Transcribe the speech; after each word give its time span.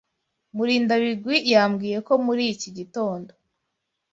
Murindabigwi 0.55 1.35
yambwiye 1.53 1.97
ko 2.07 2.13
muri 2.25 2.43
iki 2.53 2.69
gitondo. 2.77 3.31